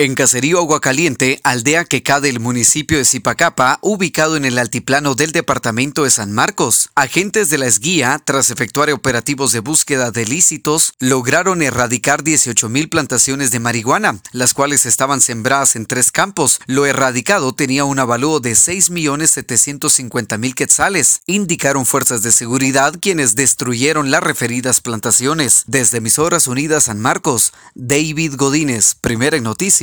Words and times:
En 0.00 0.14
Caserío 0.14 0.60
Aguacaliente, 0.60 1.40
aldea 1.42 1.84
que 1.84 2.04
cae 2.04 2.20
del 2.20 2.38
municipio 2.38 2.98
de 2.98 3.04
Zipacapa, 3.04 3.80
ubicado 3.82 4.36
en 4.36 4.44
el 4.44 4.56
altiplano 4.56 5.16
del 5.16 5.32
departamento 5.32 6.04
de 6.04 6.10
San 6.10 6.30
Marcos, 6.30 6.90
agentes 6.94 7.48
de 7.48 7.58
la 7.58 7.66
esguía, 7.66 8.22
tras 8.24 8.50
efectuar 8.50 8.92
operativos 8.92 9.50
de 9.50 9.58
búsqueda 9.58 10.12
de 10.12 10.22
ilícitos, 10.22 10.92
lograron 11.00 11.62
erradicar 11.62 12.22
18.000 12.22 12.88
plantaciones 12.88 13.50
de 13.50 13.58
marihuana, 13.58 14.20
las 14.30 14.54
cuales 14.54 14.86
estaban 14.86 15.20
sembradas 15.20 15.74
en 15.74 15.84
tres 15.84 16.12
campos. 16.12 16.60
Lo 16.66 16.86
erradicado 16.86 17.52
tenía 17.52 17.84
un 17.84 17.98
avalúo 17.98 18.38
de 18.38 18.52
6.750.000 18.52 20.54
quetzales, 20.54 21.22
indicaron 21.26 21.86
fuerzas 21.86 22.22
de 22.22 22.30
seguridad 22.30 22.94
quienes 23.00 23.34
destruyeron 23.34 24.12
las 24.12 24.22
referidas 24.22 24.80
plantaciones. 24.80 25.64
Desde 25.66 25.98
Emisoras 25.98 26.46
Unidas 26.46 26.84
San 26.84 27.00
Marcos, 27.00 27.52
David 27.74 28.34
Godínez, 28.36 28.94
primera 28.94 29.36
en 29.36 29.48